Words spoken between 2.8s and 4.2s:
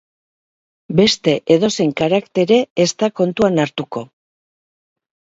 ez da kontuan hartuko.